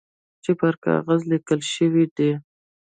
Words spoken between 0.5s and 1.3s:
پر کاغذ